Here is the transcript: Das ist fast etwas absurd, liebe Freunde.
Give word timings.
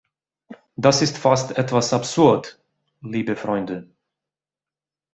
Das 0.77 1.03
ist 1.03 1.19
fast 1.19 1.59
etwas 1.59 1.93
absurd, 1.93 2.59
liebe 3.01 3.35
Freunde. 3.35 3.91